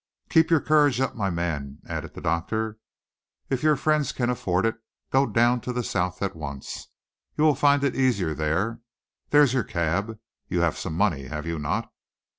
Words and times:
"Keep 0.31 0.49
your 0.49 0.61
courage 0.61 0.99
up, 0.99 1.15
my 1.15 1.29
man," 1.29 1.77
added 1.85 2.15
the 2.15 2.21
doctor. 2.21 2.79
"If 3.51 3.61
your 3.61 3.75
friends 3.75 4.11
can 4.11 4.31
afford 4.31 4.65
it, 4.65 4.77
go 5.11 5.27
down 5.27 5.61
to 5.61 5.71
the 5.71 5.83
South 5.83 6.23
at 6.23 6.35
once. 6.35 6.87
You 7.37 7.43
will 7.43 7.53
find 7.53 7.83
it 7.83 7.95
easier 7.95 8.33
there. 8.33 8.81
There's 9.29 9.53
your 9.53 9.63
cab. 9.63 10.17
You 10.47 10.61
have 10.61 10.75
some 10.75 10.95
money, 10.95 11.25
have 11.27 11.45
you 11.45 11.59
not?" 11.59 11.93